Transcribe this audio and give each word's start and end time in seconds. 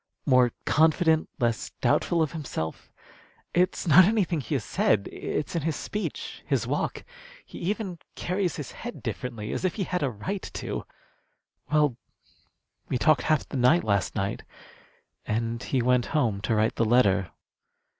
"More 0.25 0.51
confident, 0.65 1.29
less 1.37 1.69
doubtful 1.79 2.23
of 2.23 2.31
himself. 2.31 2.91
It's 3.53 3.85
not 3.87 4.03
anything 4.05 4.41
he 4.41 4.55
has 4.55 4.63
said. 4.63 5.07
It's 5.11 5.55
in 5.55 5.61
his 5.61 5.75
speech, 5.75 6.41
his 6.43 6.65
walk. 6.65 7.03
He 7.45 7.59
even 7.59 7.99
carries 8.15 8.55
his 8.55 8.71
head 8.71 9.03
differently, 9.03 9.53
as 9.53 9.63
if 9.63 9.75
he 9.75 9.83
had 9.83 10.01
a 10.01 10.09
right 10.09 10.41
to. 10.55 10.85
Well, 11.71 11.97
we 12.89 12.97
talked 12.97 13.21
half 13.21 13.47
the 13.47 13.57
night 13.57 13.83
last 13.83 14.15
night, 14.15 14.41
and 15.27 15.61
he 15.61 15.83
went 15.83 16.07
home 16.17 16.41
to 16.41 16.55
write 16.55 16.77
the 16.77 16.83
letter. 16.85 17.29